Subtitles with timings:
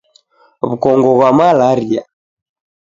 [0.67, 2.03] Wukongo ghwa malaria